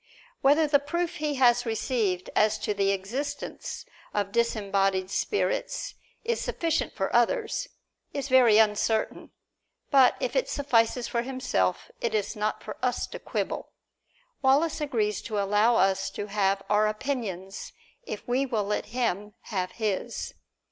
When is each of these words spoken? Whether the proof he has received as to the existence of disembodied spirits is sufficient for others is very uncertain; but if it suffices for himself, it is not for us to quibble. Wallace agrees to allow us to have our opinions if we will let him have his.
Whether 0.41 0.65
the 0.65 0.79
proof 0.79 1.17
he 1.17 1.35
has 1.35 1.63
received 1.63 2.31
as 2.35 2.57
to 2.57 2.73
the 2.73 2.89
existence 2.89 3.85
of 4.15 4.31
disembodied 4.31 5.11
spirits 5.11 5.93
is 6.25 6.41
sufficient 6.41 6.95
for 6.95 7.15
others 7.15 7.67
is 8.11 8.27
very 8.27 8.57
uncertain; 8.57 9.29
but 9.91 10.15
if 10.19 10.35
it 10.35 10.49
suffices 10.49 11.07
for 11.07 11.21
himself, 11.21 11.91
it 12.01 12.15
is 12.15 12.35
not 12.35 12.63
for 12.63 12.77
us 12.81 13.05
to 13.05 13.19
quibble. 13.19 13.73
Wallace 14.41 14.81
agrees 14.81 15.21
to 15.21 15.37
allow 15.37 15.75
us 15.75 16.09
to 16.09 16.25
have 16.25 16.63
our 16.67 16.87
opinions 16.87 17.71
if 18.03 18.27
we 18.27 18.43
will 18.43 18.63
let 18.63 18.87
him 18.87 19.35
have 19.53 19.73
his. 19.73 20.33